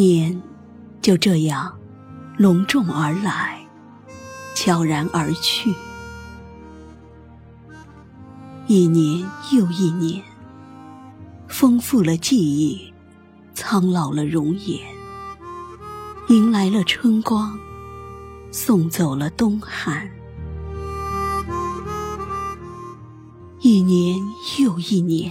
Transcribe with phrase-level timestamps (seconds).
[0.00, 0.40] 年
[1.02, 1.78] 就这样
[2.38, 3.62] 隆重而来，
[4.54, 5.74] 悄然而去。
[8.66, 10.24] 一年又一年，
[11.48, 12.90] 丰富了记忆，
[13.52, 14.80] 苍老了容颜，
[16.28, 17.58] 迎来了春光，
[18.50, 20.10] 送走了冬寒。
[23.60, 24.18] 一年
[24.60, 25.30] 又一年，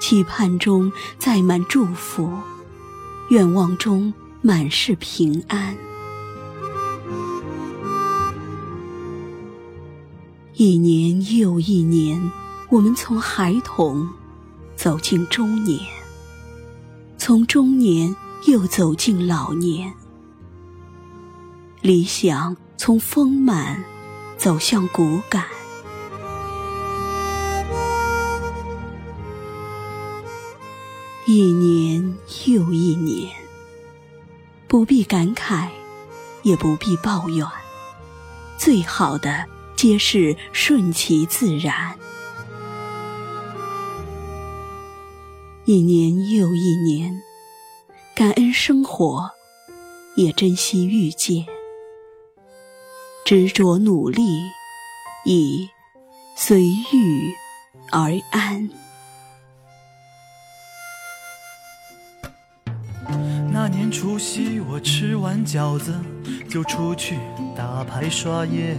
[0.00, 2.30] 期盼中载满祝福，
[3.28, 5.76] 愿望中满是平安。
[10.54, 12.30] 一年又一年，
[12.70, 14.08] 我们从孩童
[14.76, 15.80] 走进中年，
[17.18, 18.14] 从中年
[18.46, 19.92] 又走进老年。
[21.82, 23.84] 理想从丰满
[24.38, 25.55] 走向骨感。
[31.28, 33.34] 一年又一年，
[34.68, 35.68] 不必感慨，
[36.44, 37.44] 也不必抱怨，
[38.56, 39.44] 最好的。
[39.74, 41.98] 皆是顺其自然。
[45.64, 47.20] 一年又一年，
[48.14, 49.32] 感恩生活，
[50.14, 51.44] 也珍惜遇见，
[53.24, 54.22] 执着努力，
[55.26, 55.68] 以
[56.36, 57.34] 随遇
[57.90, 58.70] 而安。
[63.68, 65.92] 那年除夕，我吃完饺子
[66.48, 67.18] 就出去
[67.56, 68.76] 打牌刷夜。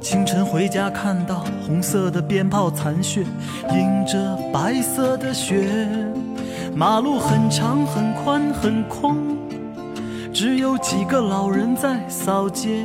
[0.00, 3.24] 清晨回家，看到红色的鞭炮残雪
[3.72, 5.88] 映着白色的雪，
[6.76, 9.36] 马路很长很宽很空，
[10.32, 12.84] 只有几个老人在扫街。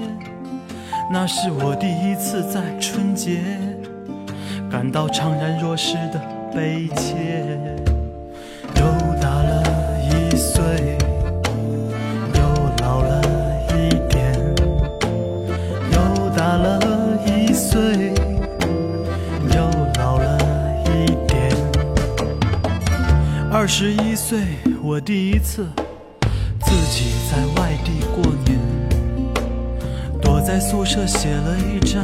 [1.12, 3.44] 那是我第一次在春节
[4.72, 6.20] 感到怅然若失的
[6.52, 7.95] 悲切。
[10.46, 10.64] 岁，
[12.36, 12.42] 又
[12.84, 13.20] 老了
[13.72, 14.32] 一点，
[15.92, 16.80] 又大了
[17.26, 18.14] 一岁，
[19.56, 19.60] 又
[19.98, 20.38] 老了
[20.86, 21.52] 一点
[23.52, 24.38] 二十一岁，
[24.84, 25.66] 我第一次
[26.62, 28.60] 自己在外地过年，
[30.22, 32.04] 躲在宿舍写了一张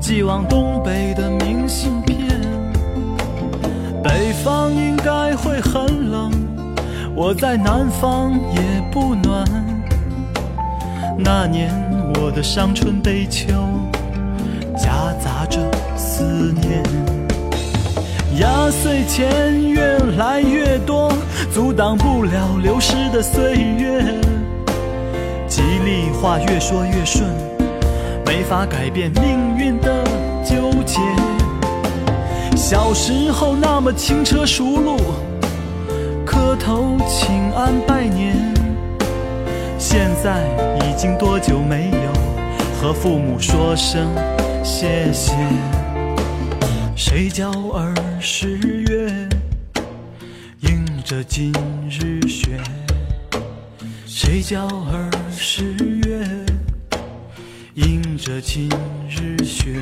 [0.00, 2.16] 寄往东北的明信片。
[4.02, 5.86] 北方应该会很，
[7.24, 8.60] 我在南方也
[8.90, 9.46] 不暖。
[11.16, 11.70] 那年
[12.16, 13.46] 我的伤春悲秋
[14.76, 15.60] 夹杂着
[15.96, 16.82] 思念。
[18.40, 21.12] 压岁钱越来越多，
[21.54, 24.02] 阻挡不了流逝的岁月。
[25.46, 27.30] 吉利话越说越顺，
[28.26, 30.02] 没法改变命运的
[30.44, 30.98] 纠结。
[32.56, 34.96] 小时候那么轻车熟路，
[36.52, 38.36] 磕头请安拜年。
[39.78, 40.46] 现在
[40.84, 42.12] 已经多久没有
[42.78, 44.14] 和父母说声
[44.62, 45.32] 谢谢？
[46.94, 49.28] 谁叫儿时月
[50.60, 51.54] 映着今
[51.88, 52.60] 日雪？
[54.04, 55.74] 谁叫儿时
[56.04, 56.26] 月
[57.76, 58.68] 映着今
[59.08, 59.80] 日雪？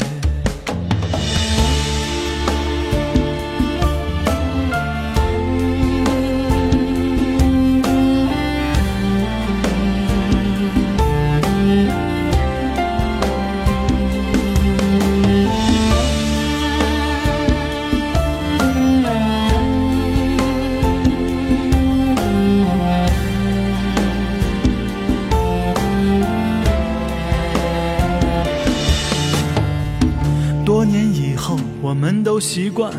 [30.90, 32.92] 年以后我们都习惯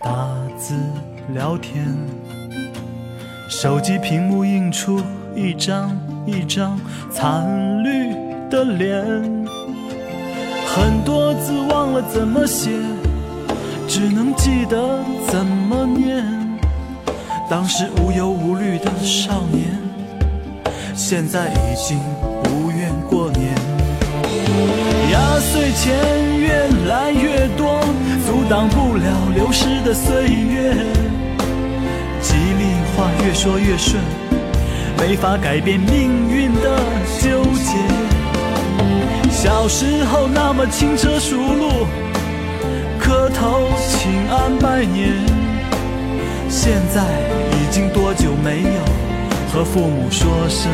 [0.00, 0.10] 打
[0.58, 0.74] 字
[1.32, 1.96] 聊天，
[3.48, 5.00] 手机屏幕映出
[5.36, 5.96] 一张
[6.26, 6.76] 一张
[7.12, 7.46] 惨
[7.84, 8.12] 绿
[8.50, 9.04] 的脸，
[10.66, 12.70] 很多字忘了怎么写，
[13.86, 16.24] 只能记得怎么念。
[17.48, 19.78] 当时无忧无虑的少年，
[20.96, 21.96] 现在已经
[22.42, 23.53] 不愿过年。
[25.14, 25.94] 压岁钱
[26.38, 26.48] 越
[26.88, 27.80] 来越多。
[28.26, 30.74] 阻挡不了流逝的岁月，
[32.20, 34.02] 吉利话越说越顺，
[34.98, 36.78] 没法改变命运的
[37.20, 37.70] 纠结。
[39.30, 41.86] 小时候那么轻车熟路，
[42.98, 45.12] 磕头请安拜年，
[46.48, 47.02] 现在
[47.52, 48.80] 已经多久没有
[49.52, 50.72] 和父母说声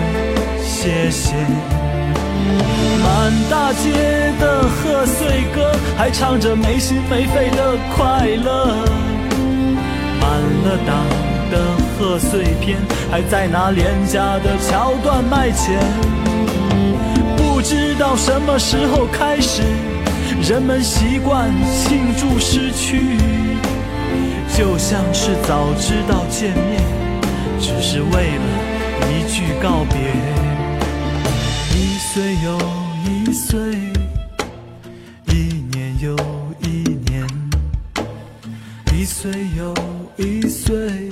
[0.62, 1.34] 谢谢？
[3.10, 8.66] 满大街的贺岁歌，还唱着没心没肺的快乐。
[10.20, 11.04] 满了档
[11.50, 11.90] 的。
[12.00, 12.78] 贺岁片，
[13.10, 15.78] 还在那廉价的桥段卖钱。
[17.36, 19.60] 不知道什么时候开始，
[20.40, 23.18] 人们习惯庆祝失去，
[24.56, 26.80] 就像是早知道见面，
[27.60, 28.46] 只是为了
[29.10, 30.00] 一句告别。
[31.76, 32.56] 一岁又
[33.04, 33.58] 一岁，
[35.26, 35.32] 一
[35.72, 36.16] 年又
[36.62, 36.68] 一
[37.10, 37.26] 年，
[38.94, 39.74] 一岁又
[40.16, 41.09] 一岁。